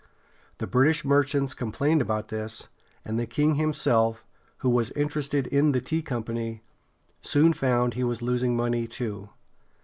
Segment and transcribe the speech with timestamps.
[0.57, 2.69] The British merchants complained about this,
[3.05, 4.25] and the king himself,
[4.57, 6.63] who was interested in the tea company,
[7.21, 9.29] soon found he was losing money, too.